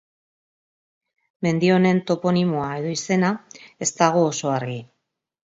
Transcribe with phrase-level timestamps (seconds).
[1.47, 3.31] Mendi honen toponimoa edo izena
[3.87, 4.81] ez dago oso argi.